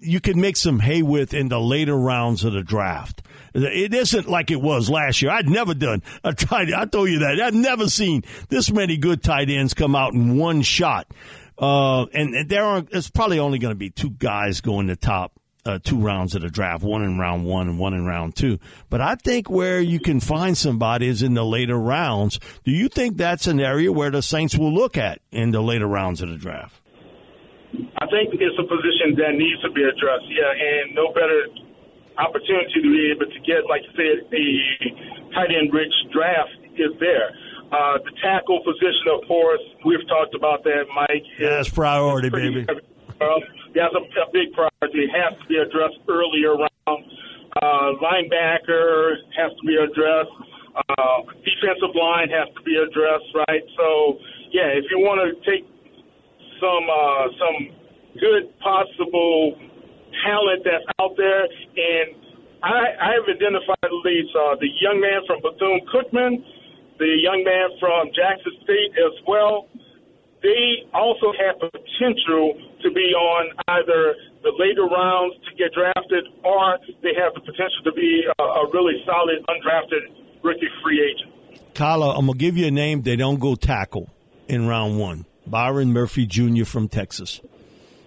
you 0.00 0.20
can 0.20 0.40
make 0.40 0.56
some 0.56 0.80
hay 0.80 1.02
with 1.02 1.32
in 1.32 1.48
the 1.48 1.60
later 1.60 1.96
rounds 1.96 2.42
of 2.42 2.54
the 2.54 2.62
draft. 2.62 3.22
It 3.54 3.94
isn't 3.94 4.28
like 4.28 4.50
it 4.50 4.60
was 4.60 4.90
last 4.90 5.22
year. 5.22 5.30
I'd 5.30 5.48
never 5.48 5.74
done 5.74 6.02
a 6.24 6.34
tight. 6.34 6.74
I 6.74 6.86
told 6.86 7.08
you 7.08 7.20
that 7.20 7.40
I've 7.40 7.54
never 7.54 7.88
seen 7.88 8.24
this 8.48 8.68
many 8.72 8.96
good 8.96 9.22
tight 9.22 9.48
ends 9.48 9.74
come 9.74 9.94
out 9.94 10.12
in 10.12 10.36
one 10.36 10.62
shot. 10.62 11.06
Uh, 11.56 12.06
and 12.06 12.48
there 12.48 12.64
are. 12.64 12.82
It's 12.90 13.10
probably 13.10 13.38
only 13.38 13.60
going 13.60 13.70
to 13.70 13.78
be 13.78 13.90
two 13.90 14.10
guys 14.10 14.60
going 14.60 14.88
to 14.88 14.96
top. 14.96 15.38
Uh, 15.66 15.78
two 15.82 15.96
rounds 15.96 16.34
of 16.34 16.42
the 16.42 16.50
draft, 16.50 16.84
one 16.84 17.02
in 17.02 17.16
round 17.16 17.46
one 17.46 17.70
and 17.70 17.78
one 17.78 17.94
in 17.94 18.04
round 18.04 18.36
two. 18.36 18.58
But 18.90 19.00
I 19.00 19.14
think 19.14 19.48
where 19.48 19.80
you 19.80 19.98
can 19.98 20.20
find 20.20 20.58
somebody 20.58 21.08
is 21.08 21.22
in 21.22 21.32
the 21.32 21.42
later 21.42 21.78
rounds. 21.78 22.38
Do 22.64 22.70
you 22.70 22.88
think 22.88 23.16
that's 23.16 23.46
an 23.46 23.60
area 23.60 23.90
where 23.90 24.10
the 24.10 24.20
Saints 24.20 24.58
will 24.58 24.74
look 24.74 24.98
at 24.98 25.20
in 25.32 25.52
the 25.52 25.62
later 25.62 25.86
rounds 25.86 26.20
of 26.20 26.28
the 26.28 26.36
draft? 26.36 26.82
I 27.96 28.04
think 28.12 28.36
it's 28.36 28.58
a 28.60 28.68
position 28.68 29.16
that 29.16 29.32
needs 29.40 29.56
to 29.62 29.70
be 29.72 29.80
addressed. 29.82 30.28
Yeah, 30.28 30.52
and 30.52 30.94
no 30.94 31.08
better 31.16 31.48
opportunity 32.18 32.82
to 32.82 32.82
be 32.82 33.10
able 33.16 33.32
to 33.32 33.40
get, 33.48 33.64
like 33.64 33.80
you 33.88 33.92
said, 33.96 34.30
the 34.30 34.44
tight 35.32 35.48
end 35.48 35.72
rich 35.72 35.94
draft 36.12 36.52
is 36.76 36.92
there. 37.00 37.32
Uh, 37.72 37.98
the 38.04 38.12
tackle 38.22 38.60
position, 38.62 39.08
of 39.16 39.26
course, 39.26 39.64
we've 39.84 40.06
talked 40.08 40.34
about 40.34 40.62
that, 40.64 40.84
Mike. 40.94 41.24
Yeah, 41.40 41.60
it's 41.60 41.70
priority, 41.70 42.28
baby. 42.28 42.66
Um, 42.68 43.40
that's 43.74 43.94
a, 43.94 44.02
a 44.02 44.26
big 44.32 44.54
priority. 44.54 45.10
It 45.10 45.12
has 45.12 45.34
to 45.38 45.46
be 45.50 45.58
addressed 45.58 45.98
earlier 46.08 46.54
round. 46.54 47.02
Uh, 47.58 47.98
linebacker 48.02 49.18
has 49.36 49.50
to 49.50 49.62
be 49.66 49.76
addressed. 49.78 50.34
Uh, 50.74 51.22
defensive 51.46 51.94
line 51.94 52.30
has 52.30 52.50
to 52.54 52.62
be 52.66 52.74
addressed, 52.74 53.30
right? 53.46 53.62
So, 53.78 54.18
yeah, 54.50 54.74
if 54.74 54.86
you 54.90 54.98
want 54.98 55.22
to 55.22 55.38
take 55.46 55.62
some 56.58 56.86
uh, 56.90 57.26
some 57.38 57.58
good 58.18 58.50
possible 58.58 59.54
talent 60.26 60.62
that's 60.66 60.86
out 60.98 61.14
there, 61.14 61.46
and 61.46 62.08
I, 62.62 62.96
I 62.98 63.08
have 63.18 63.26
identified 63.28 63.82
at 63.86 64.02
least 64.02 64.34
uh, 64.34 64.58
the 64.58 64.70
young 64.82 64.98
man 64.98 65.22
from 65.26 65.42
Bethune 65.42 65.82
Cookman, 65.90 66.42
the 66.98 67.10
young 67.22 67.44
man 67.44 67.74
from 67.78 68.10
Jackson 68.14 68.54
State 68.62 68.98
as 68.98 69.14
well. 69.26 69.68
They 70.42 70.90
also 70.92 71.32
have 71.38 71.58
potential 71.58 72.58
to 72.84 72.90
be 72.92 73.12
on 73.16 73.50
either 73.68 74.14
the 74.42 74.52
later 74.58 74.84
rounds 74.84 75.34
to 75.48 75.56
get 75.56 75.72
drafted, 75.72 76.24
or 76.44 76.78
they 77.02 77.16
have 77.18 77.34
the 77.34 77.40
potential 77.40 77.82
to 77.84 77.92
be 77.92 78.22
a, 78.38 78.42
a 78.42 78.70
really 78.72 79.02
solid 79.04 79.40
undrafted 79.48 80.42
rookie 80.44 80.68
free 80.82 81.00
agent. 81.02 81.32
Kyla, 81.74 82.16
I'm 82.16 82.26
gonna 82.26 82.38
give 82.38 82.56
you 82.56 82.66
a 82.66 82.70
name. 82.70 83.02
They 83.02 83.16
don't 83.16 83.40
go 83.40 83.56
tackle 83.56 84.10
in 84.48 84.68
round 84.68 84.98
one. 84.98 85.26
Byron 85.46 85.92
Murphy 85.92 86.26
Jr. 86.26 86.64
from 86.64 86.88
Texas. 86.88 87.40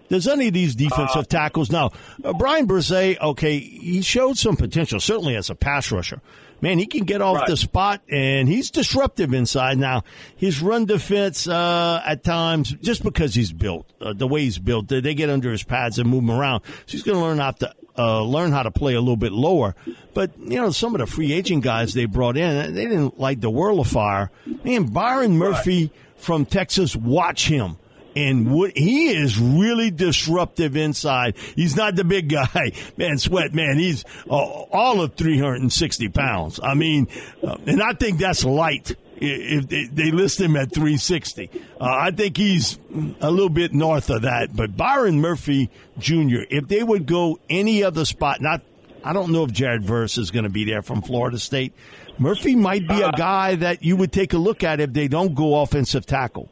Does 0.09 0.27
any 0.27 0.47
of 0.47 0.53
these 0.53 0.75
defensive 0.75 1.23
uh, 1.23 1.23
tackles 1.23 1.69
now? 1.69 1.91
Uh, 2.23 2.33
Bryan 2.33 2.65
Bresee, 2.65 3.19
okay, 3.19 3.59
he 3.59 4.01
showed 4.01 4.37
some 4.37 4.55
potential, 4.55 4.99
certainly 5.01 5.35
as 5.35 5.49
a 5.49 5.55
pass 5.55 5.91
rusher, 5.91 6.21
man, 6.61 6.77
he 6.79 6.85
can 6.85 7.03
get 7.05 7.21
off 7.21 7.37
Right. 7.37 7.47
the 7.47 7.57
spot 7.57 8.01
and 8.09 8.47
he's 8.47 8.71
disruptive 8.71 9.33
inside. 9.33 9.77
Now, 9.77 10.03
his 10.35 10.61
run 10.61 10.85
defense 10.85 11.47
uh, 11.47 12.01
at 12.05 12.23
times, 12.23 12.71
just 12.81 13.03
because 13.03 13.33
he's 13.35 13.51
built, 13.51 13.91
uh, 14.01 14.13
the 14.13 14.27
way 14.27 14.41
he's 14.41 14.57
built, 14.59 14.87
they, 14.87 15.01
they 15.01 15.13
get 15.13 15.29
under 15.29 15.51
his 15.51 15.63
pads 15.63 15.99
and 15.99 16.09
move 16.09 16.23
him 16.23 16.31
around. 16.31 16.61
So 16.85 16.91
he's 16.93 17.03
going 17.03 17.17
to 17.17 17.23
learn 17.23 17.37
how 17.39 17.51
to 17.51 17.73
uh, 17.97 18.21
learn 18.21 18.51
how 18.51 18.61
to 18.63 18.69
play 18.71 18.93
a 18.93 18.99
little 18.99 19.15
bit 19.17 19.31
lower. 19.31 19.75
But 20.13 20.37
you 20.39 20.57
know, 20.61 20.69
some 20.71 20.93
of 20.93 20.99
the 20.99 21.07
free 21.07 21.33
agent 21.33 21.63
guys 21.63 21.93
they 21.93 22.05
brought 22.05 22.37
in, 22.37 22.73
they 22.75 22.83
didn't 22.85 23.19
light 23.19 23.41
the 23.41 23.49
world 23.49 23.79
of 23.79 23.87
fire. 23.87 24.29
Man, 24.63 24.85
Byron 24.85 25.37
Murphy 25.37 25.91
from 26.17 26.45
Texas, 26.45 26.95
watch 26.95 27.47
him. 27.47 27.77
And 28.17 28.51
what 28.51 28.75
he 28.75 29.09
is 29.09 29.37
really 29.37 29.91
disruptive 29.91 30.75
inside. 30.75 31.37
He's 31.55 31.75
not 31.75 31.95
the 31.95 32.03
big 32.03 32.29
guy, 32.29 32.71
man. 32.97 33.19
Sweat, 33.19 33.53
man. 33.53 33.77
He's 33.77 34.05
uh, 34.27 34.33
all 34.33 35.01
of 35.01 35.13
360 35.13 36.09
pounds. 36.09 36.59
I 36.61 36.73
mean, 36.73 37.09
uh, 37.43 37.57
and 37.67 37.83
I 37.83 37.93
think 37.93 38.17
that's 38.17 38.43
light. 38.43 38.95
If 39.19 39.67
they, 39.93 40.11
list 40.11 40.41
him 40.41 40.55
at 40.55 40.71
360, 40.71 41.51
uh, 41.79 41.83
I 41.83 42.09
think 42.09 42.37
he's 42.37 42.79
a 43.21 43.29
little 43.29 43.49
bit 43.49 43.71
north 43.71 44.09
of 44.09 44.23
that. 44.23 44.55
But 44.55 44.75
Byron 44.75 45.21
Murphy 45.21 45.69
Jr., 45.99 46.41
if 46.49 46.67
they 46.67 46.81
would 46.81 47.05
go 47.05 47.39
any 47.49 47.83
other 47.83 48.05
spot, 48.05 48.41
not, 48.41 48.61
I 49.03 49.13
don't 49.13 49.31
know 49.31 49.43
if 49.43 49.51
Jared 49.51 49.83
Verse 49.83 50.17
is 50.17 50.31
going 50.31 50.43
to 50.43 50.51
be 50.51 50.65
there 50.65 50.81
from 50.81 51.03
Florida 51.03 51.37
State. 51.37 51.73
Murphy 52.17 52.55
might 52.55 52.87
be 52.87 53.01
a 53.01 53.11
guy 53.11 53.55
that 53.55 53.83
you 53.83 53.95
would 53.95 54.11
take 54.11 54.33
a 54.33 54.39
look 54.39 54.63
at 54.63 54.79
if 54.79 54.91
they 54.93 55.07
don't 55.07 55.35
go 55.35 55.61
offensive 55.61 56.05
tackle. 56.07 56.51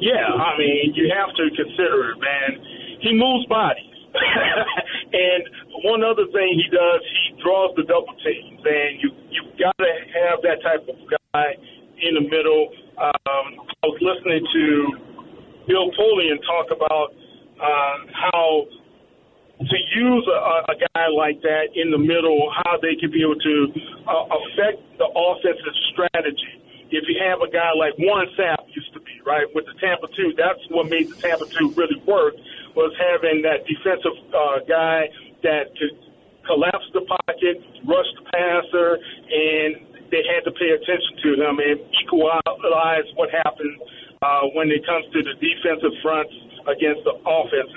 Yeah, 0.00 0.32
I 0.32 0.56
mean, 0.56 0.96
you 0.96 1.12
have 1.12 1.28
to 1.36 1.44
consider 1.52 2.16
it, 2.16 2.18
man. 2.18 2.50
He 3.04 3.12
moves 3.12 3.44
bodies. 3.46 3.84
and 5.12 5.42
one 5.86 6.02
other 6.02 6.26
thing 6.34 6.56
he 6.56 6.66
does, 6.72 7.00
he 7.04 7.38
draws 7.44 7.76
the 7.76 7.84
double 7.84 8.10
teams, 8.24 8.58
and 8.64 8.90
you 8.98 9.08
you 9.30 9.40
got 9.60 9.76
to 9.78 9.92
have 10.18 10.42
that 10.42 10.58
type 10.66 10.82
of 10.88 10.98
guy 11.06 11.54
in 12.02 12.18
the 12.18 12.24
middle. 12.26 12.74
Um, 12.98 13.46
I 13.70 13.86
was 13.86 14.00
listening 14.02 14.42
to 14.42 14.64
Bill 15.68 15.92
Polian 15.94 16.42
talk 16.42 16.74
about 16.74 17.14
uh, 17.60 17.96
how 18.10 18.66
to 19.60 19.78
use 19.94 20.24
a, 20.26 20.72
a 20.72 20.76
guy 20.96 21.06
like 21.12 21.38
that 21.44 21.76
in 21.76 21.92
the 21.92 22.00
middle, 22.00 22.48
how 22.64 22.80
they 22.80 22.96
could 22.96 23.12
be 23.12 23.20
able 23.20 23.36
to 23.36 23.56
uh, 24.08 24.24
affect 24.32 24.80
the 24.96 25.06
offensive 25.06 25.76
strategy. 25.92 26.56
If 26.90 27.04
you 27.06 27.20
have 27.22 27.44
a 27.44 27.50
guy 27.52 27.70
like 27.76 27.94
to 28.00 28.26
be, 28.34 28.59
right, 29.30 29.46
with 29.54 29.66
the 29.66 29.74
Tampa 29.78 30.10
2, 30.10 30.34
that's 30.36 30.60
what 30.70 30.90
made 30.90 31.08
the 31.08 31.16
Tampa 31.16 31.46
2 31.46 31.72
really 31.78 32.02
work, 32.06 32.34
was 32.74 32.92
having 32.98 33.42
that 33.42 33.66
defensive 33.66 34.18
uh, 34.34 34.58
guy 34.66 35.06
that 35.42 35.70
could 35.78 35.94
collapse 36.46 36.86
the 36.92 37.06
pocket, 37.06 37.62
rush 37.86 38.10
the 38.18 38.24
passer, 38.34 38.98
and 38.98 39.86
they 40.10 40.26
had 40.26 40.42
to 40.42 40.52
pay 40.58 40.74
attention 40.74 41.14
to 41.22 41.28
him 41.38 41.62
and 41.62 41.78
equalize 42.02 43.06
what 43.14 43.30
happens 43.30 43.78
uh, 44.22 44.50
when 44.54 44.70
it 44.70 44.84
comes 44.84 45.06
to 45.14 45.22
the 45.22 45.34
defensive 45.38 45.94
fronts 46.02 46.34
against 46.66 47.06
the 47.06 47.14
offense. 47.24 47.72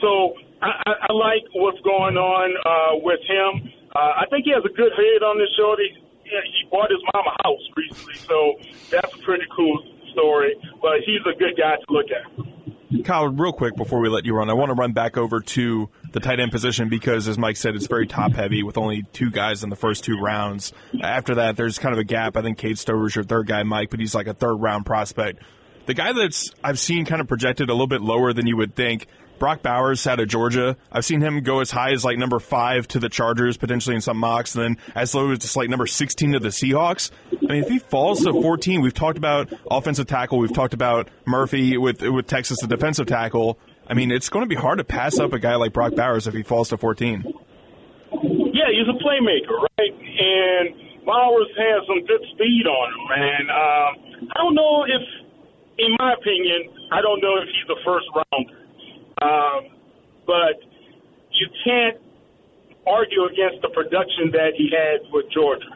So 0.00 0.34
I, 0.64 1.08
I, 1.08 1.12
like 1.12 1.44
what's 1.54 1.80
going 1.84 2.16
on 2.16 2.48
uh, 2.64 2.98
with 3.04 3.20
him. 3.28 3.70
Uh, 3.94 4.24
I 4.24 4.26
think 4.30 4.44
he 4.44 4.52
has 4.56 4.64
a 4.64 4.74
good 4.74 4.90
head 4.96 5.22
on 5.22 5.38
his 5.38 5.52
shoulder. 5.56 5.84
He, 5.84 5.94
he 6.24 6.64
bought 6.72 6.90
his 6.90 7.04
mom 7.12 7.28
a 7.28 7.36
house 7.44 7.62
recently, 7.76 8.16
so 8.16 8.56
that's 8.90 9.12
a 9.14 9.20
pretty 9.22 9.44
cool 9.54 9.78
story. 10.12 10.56
But 10.84 11.00
he's 11.06 11.22
a 11.22 11.38
good 11.38 11.56
guy 11.56 11.76
to 11.76 11.86
look 11.88 12.06
at. 12.10 13.04
Kyle, 13.06 13.26
real 13.26 13.54
quick 13.54 13.74
before 13.74 14.00
we 14.00 14.10
let 14.10 14.26
you 14.26 14.36
run, 14.36 14.50
I 14.50 14.52
want 14.52 14.68
to 14.68 14.74
run 14.74 14.92
back 14.92 15.16
over 15.16 15.40
to 15.40 15.88
the 16.12 16.20
tight 16.20 16.40
end 16.40 16.52
position 16.52 16.90
because, 16.90 17.26
as 17.26 17.38
Mike 17.38 17.56
said, 17.56 17.74
it's 17.74 17.86
very 17.86 18.06
top 18.06 18.32
heavy 18.32 18.62
with 18.62 18.76
only 18.76 19.02
two 19.14 19.30
guys 19.30 19.64
in 19.64 19.70
the 19.70 19.76
first 19.76 20.04
two 20.04 20.20
rounds. 20.20 20.74
After 21.00 21.36
that, 21.36 21.56
there's 21.56 21.78
kind 21.78 21.94
of 21.94 21.98
a 21.98 22.04
gap. 22.04 22.36
I 22.36 22.42
think 22.42 22.58
Cade 22.58 22.78
Stover's 22.78 23.14
your 23.14 23.24
third 23.24 23.46
guy, 23.46 23.62
Mike, 23.62 23.88
but 23.88 23.98
he's 23.98 24.14
like 24.14 24.26
a 24.26 24.34
third 24.34 24.56
round 24.56 24.84
prospect. 24.84 25.42
The 25.86 25.94
guy 25.94 26.12
that's 26.12 26.50
I've 26.62 26.78
seen 26.78 27.06
kind 27.06 27.22
of 27.22 27.28
projected 27.28 27.70
a 27.70 27.72
little 27.72 27.86
bit 27.86 28.02
lower 28.02 28.34
than 28.34 28.46
you 28.46 28.58
would 28.58 28.76
think. 28.76 29.06
Brock 29.38 29.62
Bowers 29.62 30.06
out 30.06 30.20
of 30.20 30.28
Georgia. 30.28 30.76
I've 30.90 31.04
seen 31.04 31.20
him 31.20 31.42
go 31.42 31.60
as 31.60 31.70
high 31.70 31.92
as 31.92 32.04
like 32.04 32.18
number 32.18 32.38
five 32.38 32.88
to 32.88 32.98
the 32.98 33.08
Chargers, 33.08 33.56
potentially 33.56 33.94
in 33.94 34.00
some 34.00 34.18
mocks, 34.18 34.54
and 34.54 34.64
then 34.64 34.84
as 34.94 35.14
low 35.14 35.30
as 35.30 35.38
just 35.40 35.56
like 35.56 35.68
number 35.68 35.86
16 35.86 36.32
to 36.32 36.38
the 36.38 36.48
Seahawks. 36.48 37.10
I 37.32 37.52
mean, 37.52 37.64
if 37.64 37.68
he 37.68 37.78
falls 37.78 38.24
to 38.24 38.32
14, 38.32 38.80
we've 38.80 38.94
talked 38.94 39.18
about 39.18 39.52
offensive 39.70 40.06
tackle. 40.06 40.38
We've 40.38 40.52
talked 40.52 40.74
about 40.74 41.08
Murphy 41.26 41.76
with 41.76 42.02
with 42.02 42.26
Texas, 42.26 42.60
the 42.60 42.66
defensive 42.66 43.06
tackle. 43.06 43.58
I 43.86 43.94
mean, 43.94 44.10
it's 44.10 44.28
going 44.28 44.44
to 44.44 44.48
be 44.48 44.54
hard 44.54 44.78
to 44.78 44.84
pass 44.84 45.18
up 45.18 45.32
a 45.32 45.38
guy 45.38 45.56
like 45.56 45.72
Brock 45.72 45.94
Bowers 45.94 46.26
if 46.26 46.34
he 46.34 46.42
falls 46.42 46.70
to 46.70 46.78
14. 46.78 47.24
Yeah, 48.12 48.70
he's 48.72 48.88
a 48.88 48.96
playmaker, 49.04 49.60
right? 49.76 49.92
And 49.92 51.04
Bowers 51.04 51.50
has 51.58 51.82
some 51.86 52.00
good 52.06 52.24
speed 52.32 52.64
on 52.66 52.88
him, 52.92 53.04
man. 53.12 53.42
Um, 53.50 54.28
I 54.32 54.40
don't 54.40 54.54
know 54.54 54.84
if, 54.84 55.02
in 55.78 55.94
my 55.98 56.14
opinion, 56.14 56.88
I 56.92 57.02
don't 57.02 57.20
know 57.20 57.36
if 57.42 57.48
he's 57.48 57.68
a 57.68 57.84
first 57.84 58.06
rounder. 58.14 58.63
Um, 59.24 59.72
but 60.26 60.60
you 61.32 61.48
can't 61.64 61.96
argue 62.86 63.24
against 63.24 63.64
the 63.64 63.72
production 63.72 64.30
that 64.36 64.52
he 64.56 64.68
had 64.68 65.08
with 65.12 65.24
Georgia. 65.32 65.72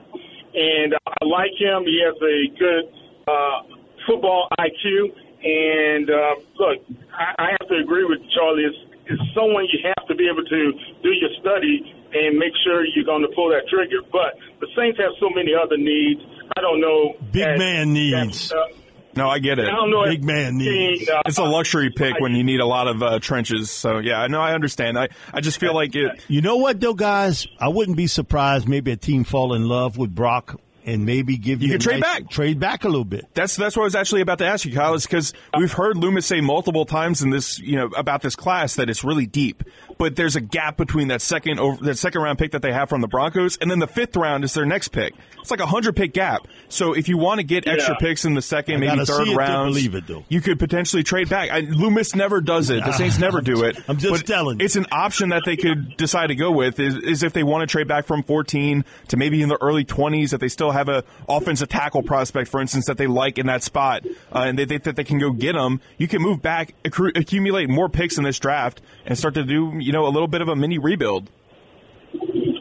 And 0.53 0.93
I 0.93 1.25
like 1.25 1.57
him. 1.57 1.85
He 1.89 2.01
has 2.05 2.17
a 2.21 2.37
good 2.61 2.85
uh, 3.25 3.59
football 4.07 4.49
IQ. 4.61 5.09
And 5.41 6.11
uh, 6.11 6.35
look, 6.61 6.85
I, 7.13 7.33
I 7.39 7.49
have 7.57 7.69
to 7.69 7.77
agree 7.81 8.05
with 8.05 8.21
Charlie. 8.37 8.69
It's, 8.69 8.81
it's 9.07 9.23
someone 9.33 9.65
you 9.73 9.81
have 9.85 10.05
to 10.09 10.15
be 10.15 10.29
able 10.29 10.45
to 10.45 10.63
do 11.03 11.11
your 11.17 11.33
study 11.41 11.95
and 12.13 12.37
make 12.37 12.53
sure 12.65 12.85
you're 12.85 13.05
going 13.05 13.23
to 13.23 13.33
pull 13.35 13.49
that 13.49 13.69
trigger. 13.69 14.05
But 14.13 14.37
the 14.61 14.69
Saints 14.77 14.99
have 15.01 15.13
so 15.21 15.29
many 15.33 15.53
other 15.55 15.77
needs. 15.77 16.21
I 16.57 16.61
don't 16.61 16.81
know. 16.81 17.17
Big 17.33 17.45
that- 17.45 17.59
man 17.59 17.93
needs. 17.93 18.49
that, 18.49 18.57
uh, 18.57 18.88
No, 19.19 19.29
I 19.29 19.39
get 19.41 19.59
it. 19.59 19.67
I 19.69 19.73
don't 19.73 19.91
know. 19.91 20.05
Big 20.05 20.21
if- 20.21 20.25
man 20.25 20.57
needs. 20.57 21.09
uh, 21.09 21.23
It's 21.27 21.39
a 21.39 21.45
luxury 21.45 21.91
pick 21.91 22.19
when 22.21 22.35
you 22.35 22.43
need 22.45 22.61
a 22.61 22.67
lot 22.67 22.89
of 22.89 23.03
uh, 23.03 23.19
trenches. 23.19 23.71
So 23.71 23.99
yeah, 23.99 24.27
no, 24.29 24.41
I 24.41 24.55
understand. 24.55 24.99
I, 24.99 25.09
I 25.35 25.41
just 25.41 25.59
feel 25.61 25.75
like 25.75 25.95
it. 25.95 26.21
You 26.29 26.41
know 26.41 26.57
what, 26.57 26.81
though, 26.81 26.95
guys? 26.95 27.47
I 27.61 27.69
wouldn't 27.69 27.97
be 27.97 28.07
surprised. 28.07 28.69
Maybe 28.69 28.93
a 28.93 28.97
team 28.97 29.25
fall 29.25 29.55
in 29.55 29.65
love 29.69 29.99
with 29.99 30.15
Brock 30.15 30.59
and 30.89 31.05
maybe 31.07 31.37
give 31.37 31.63
you, 31.63 31.69
You 31.71 31.75
a 31.77 31.79
trade 31.79 32.01
nice- 32.01 32.21
back. 32.21 32.31
trade 32.31 32.59
back 32.61 32.85
a 32.85 32.89
little 32.89 33.05
bit. 33.05 33.27
That's 33.35 33.57
that's 33.57 33.77
what 33.77 33.83
I 33.83 33.85
was 33.85 33.95
actually 33.95 34.21
about 34.23 34.39
to 34.39 34.47
ask 34.47 34.65
you, 34.65 34.75
Kyle. 34.75 34.95
Is 34.95 35.07
because 35.07 35.33
we've 35.57 35.73
heard 35.73 35.97
Loomis 35.97 36.27
say 36.27 36.41
multiple 36.41 36.85
times 36.87 37.23
in 37.23 37.31
this, 37.31 37.59
you 37.59 37.77
know, 37.77 37.87
about 37.97 38.23
this 38.23 38.35
class 38.37 38.77
that 38.77 38.89
it's 38.91 39.05
really 39.05 39.27
deep, 39.27 39.63
but 39.99 40.17
there's 40.17 40.37
a 40.37 40.41
gap 40.41 40.77
between 40.77 41.09
that 41.09 41.21
second 41.23 41.59
over 41.61 41.85
that 41.85 41.97
second 41.99 42.23
round 42.23 42.39
pick 42.39 42.53
that 42.53 42.63
they 42.63 42.73
have 42.73 42.89
from 42.89 43.01
the 43.01 43.09
Broncos, 43.09 43.57
and 43.59 43.71
then 43.71 43.79
the 43.79 43.87
fifth 43.87 44.17
round 44.17 44.45
is 44.45 44.55
their 44.55 44.67
next 44.67 44.89
pick. 44.89 45.15
It's 45.41 45.51
like 45.51 45.61
a 45.61 45.67
hundred 45.67 45.97
pick 45.97 46.13
gap. 46.13 46.47
So 46.69 46.93
if 46.93 47.09
you 47.09 47.19
want 47.19 47.39
to 47.39 47.45
get 47.45 47.67
extra 47.67 47.97
picks 47.97 48.25
in 48.25 48.35
the 48.35 48.43
second, 48.43 48.77
I 48.77 48.79
maybe 48.79 49.05
third 49.05 49.25
see 49.25 49.31
it 49.31 49.35
to 49.35 49.37
round, 49.37 49.71
believe 49.71 49.95
it, 49.95 50.07
though. 50.07 50.25
you 50.29 50.41
could 50.41 50.59
potentially 50.59 51.03
trade 51.03 51.29
back. 51.29 51.51
I, 51.51 51.61
Loomis 51.61 52.15
never 52.15 52.41
does 52.41 52.71
it. 52.71 52.85
The 52.85 52.93
Saints 52.93 53.19
never 53.19 53.41
do 53.41 53.65
it. 53.65 53.79
I'm 53.89 53.97
just 53.99 54.13
but 54.13 54.27
telling 54.27 54.61
you. 54.61 54.65
It's 54.65 54.77
an 54.77 54.87
option 54.93 55.31
that 55.31 55.43
they 55.45 55.57
could 55.57 55.97
decide 55.97 56.29
to 56.29 56.35
go 56.35 56.51
with. 56.53 56.79
Is, 56.79 56.95
is 56.97 57.23
if 57.23 57.33
they 57.33 57.43
want 57.43 57.63
to 57.63 57.67
trade 57.73 57.89
back 57.89 58.07
from 58.07 58.23
14 58.23 58.85
to 59.09 59.17
maybe 59.17 59.43
in 59.43 59.49
the 59.49 59.59
early 59.63 59.85
20s, 59.85 60.31
that 60.31 60.39
they 60.41 60.49
still 60.49 60.71
have 60.71 60.78
a 60.87 61.03
offensive 61.29 61.69
tackle 61.69 62.05
prospect, 62.05 62.49
for 62.51 62.61
instance, 62.61 62.87
that 62.87 62.99
they 62.99 63.09
like 63.09 63.39
in 63.39 63.47
that 63.47 63.65
spot, 63.65 64.05
uh, 64.33 64.45
and 64.47 64.57
they 64.57 64.67
think 64.67 64.85
that 64.85 64.95
they 64.95 65.03
can 65.03 65.19
go 65.19 65.33
get 65.33 65.55
them. 65.55 65.81
You 65.97 66.07
can 66.07 66.23
move 66.23 66.41
back, 66.41 66.75
accru- 66.85 67.17
accumulate 67.19 67.69
more 67.69 67.89
picks 67.89 68.19
in 68.19 68.23
this 68.23 68.39
draft, 68.39 68.81
and 69.05 69.19
start 69.19 69.35
to 69.35 69.43
do 69.45 69.73
you 69.81 69.91
know 69.91 70.07
a 70.07 70.13
little 70.13 70.29
bit 70.29 70.43
of 70.43 70.49
a 70.49 70.55
mini 70.55 70.79
rebuild. 70.79 71.31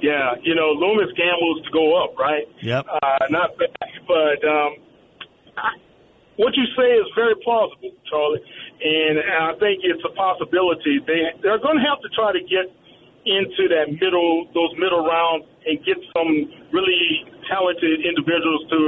Yeah, 0.01 0.35
you 0.41 0.55
know, 0.55 0.71
Loomis 0.71 1.11
gambles 1.17 1.61
to 1.65 1.71
go 1.71 2.01
up, 2.03 2.17
right? 2.17 2.47
Yep. 2.61 2.85
Uh, 2.87 3.17
not 3.29 3.57
bad, 3.57 3.89
but 4.07 4.39
um, 4.47 4.71
I- 5.57 5.77
what 6.37 6.53
you 6.55 6.63
say 6.77 6.93
is 7.01 7.07
very 7.15 7.33
plausible, 7.43 7.91
Charlie, 8.09 8.39
and 8.83 9.17
I 9.17 9.57
think 9.59 9.81
it's 9.83 10.03
a 10.05 10.13
possibility. 10.15 10.99
They 11.05 11.33
they're 11.41 11.57
going 11.59 11.77
to 11.81 11.85
have 11.89 11.99
to 12.01 12.09
try 12.13 12.31
to 12.31 12.39
get 12.45 12.69
into 13.25 13.67
that 13.73 13.91
middle, 13.99 14.45
those 14.53 14.69
middle 14.77 15.03
rounds, 15.03 15.45
and 15.67 15.77
get 15.83 15.99
some 16.15 16.31
really 16.71 17.27
talented 17.51 18.03
individuals 18.03 18.63
to 18.71 18.81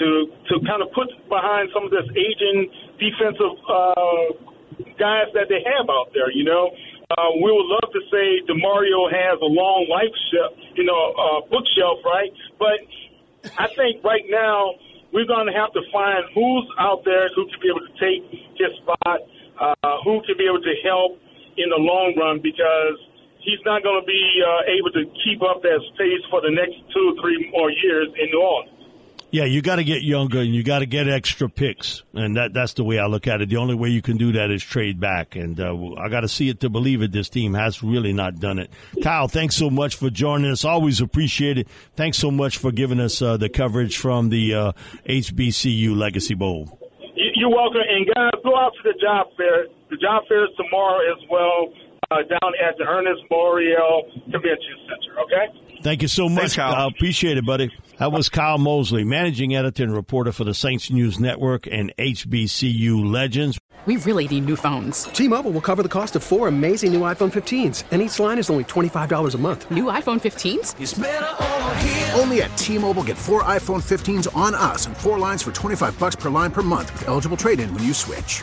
to 0.00 0.08
to 0.48 0.54
kind 0.66 0.80
of 0.80 0.88
put 0.92 1.08
behind 1.28 1.70
some 1.72 1.84
of 1.84 1.92
this 1.92 2.08
aging 2.16 2.68
defensive 2.98 3.54
uh, 3.68 4.26
guys 4.98 5.28
that 5.36 5.46
they 5.48 5.60
have 5.62 5.86
out 5.88 6.10
there. 6.16 6.32
You 6.32 6.44
know, 6.44 6.72
uh, 7.12 7.30
we 7.36 7.52
would 7.52 7.68
love 7.68 7.88
to 7.92 8.02
say 8.08 8.40
Demario 8.48 9.06
has 9.12 9.36
a 9.40 9.50
long 9.50 9.86
life 9.92 10.14
shelf, 10.32 10.56
you 10.74 10.84
know, 10.84 11.02
uh, 11.14 11.40
bookshelf, 11.52 12.00
right? 12.04 12.32
But 12.58 12.80
I 13.60 13.68
think 13.76 14.02
right 14.02 14.24
now 14.28 14.74
we're 15.12 15.28
going 15.28 15.46
to 15.46 15.52
have 15.52 15.72
to 15.76 15.82
find 15.92 16.24
who's 16.34 16.66
out 16.80 17.04
there 17.04 17.28
who 17.36 17.46
can 17.46 17.60
be 17.60 17.68
able 17.68 17.84
to 17.84 17.94
take 18.00 18.24
his 18.56 18.72
spot, 18.82 19.20
uh, 19.60 19.96
who 20.02 20.24
can 20.26 20.36
be 20.40 20.48
able 20.48 20.64
to 20.64 20.74
help 20.82 21.20
in 21.56 21.70
the 21.70 21.78
long 21.78 22.16
run 22.18 22.40
because 22.42 22.98
he's 23.44 23.60
not 23.64 23.82
going 23.82 24.00
to 24.00 24.06
be 24.06 24.22
uh, 24.40 24.72
able 24.72 24.90
to 24.92 25.04
keep 25.22 25.42
up 25.42 25.62
that 25.62 25.80
pace 25.98 26.24
for 26.30 26.40
the 26.40 26.50
next 26.50 26.80
two 26.92 27.12
or 27.12 27.20
three 27.20 27.50
more 27.52 27.70
years 27.70 28.08
in 28.18 28.30
New 28.30 28.40
Orleans. 28.40 28.70
Yeah, 29.34 29.46
you 29.46 29.62
got 29.62 29.76
to 29.76 29.84
get 29.84 30.02
younger 30.02 30.38
and 30.38 30.54
you 30.54 30.62
got 30.62 30.78
to 30.78 30.86
get 30.86 31.08
extra 31.08 31.48
picks, 31.48 32.04
and 32.14 32.36
that 32.36 32.54
that's 32.54 32.74
the 32.74 32.84
way 32.84 33.00
I 33.00 33.06
look 33.06 33.26
at 33.26 33.42
it. 33.42 33.48
The 33.48 33.56
only 33.56 33.74
way 33.74 33.88
you 33.88 34.00
can 34.00 34.16
do 34.16 34.30
that 34.34 34.52
is 34.52 34.62
trade 34.62 35.00
back, 35.00 35.34
and 35.34 35.58
uh, 35.58 35.74
I 35.98 36.08
got 36.08 36.20
to 36.20 36.28
see 36.28 36.48
it 36.50 36.60
to 36.60 36.70
believe 36.70 37.02
it. 37.02 37.10
This 37.10 37.28
team 37.30 37.52
has 37.54 37.82
really 37.82 38.12
not 38.12 38.38
done 38.38 38.60
it. 38.60 38.70
Kyle, 39.02 39.26
thanks 39.26 39.56
so 39.56 39.70
much 39.70 39.96
for 39.96 40.08
joining 40.08 40.52
us. 40.52 40.64
Always 40.64 41.00
appreciate 41.00 41.58
it. 41.58 41.66
Thanks 41.96 42.16
so 42.16 42.30
much 42.30 42.58
for 42.58 42.70
giving 42.70 43.00
us 43.00 43.20
uh, 43.20 43.36
the 43.36 43.48
coverage 43.48 43.98
from 43.98 44.28
the 44.28 44.54
uh, 44.54 44.72
HBCU 45.08 45.96
Legacy 45.96 46.34
Bowl. 46.34 46.78
You're 47.16 47.50
welcome, 47.50 47.82
and 47.88 48.06
guys, 48.14 48.40
go 48.44 48.56
out 48.56 48.70
to 48.76 48.82
the 48.84 48.94
job 49.02 49.26
fair. 49.36 49.66
The 49.90 49.96
job 49.96 50.22
fair 50.28 50.44
is 50.44 50.50
tomorrow 50.56 51.00
as 51.10 51.28
well, 51.28 51.74
uh, 52.10 52.16
down 52.16 52.52
at 52.62 52.76
the 52.78 52.84
Ernest 52.84 53.22
Morial 53.30 54.02
Convention 54.30 54.76
Center. 54.88 55.20
Okay. 55.24 55.80
Thank 55.82 56.02
you 56.02 56.08
so 56.08 56.28
much, 56.28 56.40
Thanks, 56.40 56.56
Kyle. 56.56 56.72
Kyle. 56.74 56.86
Appreciate 56.86 57.36
it, 57.36 57.44
buddy. 57.44 57.70
That 57.98 58.10
was 58.10 58.28
Kyle 58.30 58.56
Mosley, 58.58 59.04
managing 59.04 59.54
editor 59.54 59.82
and 59.84 59.94
reporter 59.94 60.32
for 60.32 60.44
the 60.44 60.54
Saints 60.54 60.90
News 60.90 61.20
Network 61.20 61.66
and 61.66 61.92
HBCU 61.98 63.10
Legends. 63.10 63.58
We 63.86 63.98
really 63.98 64.26
need 64.26 64.46
new 64.46 64.56
phones. 64.56 65.04
T-Mobile 65.04 65.50
will 65.50 65.60
cover 65.60 65.82
the 65.82 65.90
cost 65.90 66.16
of 66.16 66.22
four 66.22 66.48
amazing 66.48 66.94
new 66.94 67.02
iPhone 67.02 67.30
15s, 67.30 67.84
and 67.90 68.00
each 68.00 68.18
line 68.18 68.38
is 68.38 68.48
only 68.48 68.64
$25 68.64 69.34
a 69.34 69.38
month. 69.38 69.70
New 69.70 69.84
iPhone 69.84 70.18
15s? 70.22 72.18
Only 72.18 72.40
at 72.42 72.56
T-Mobile 72.56 73.02
get 73.04 73.18
four 73.18 73.42
iPhone 73.42 73.82
15s 73.82 74.34
on 74.34 74.54
us 74.54 74.86
and 74.86 74.96
four 74.96 75.18
lines 75.18 75.42
for 75.42 75.52
25 75.52 75.98
bucks 75.98 76.16
per 76.16 76.30
line 76.30 76.50
per 76.50 76.62
month 76.62 76.94
with 76.94 77.08
eligible 77.08 77.36
trade-in 77.36 77.72
when 77.74 77.84
you 77.84 77.92
switch. 77.92 78.42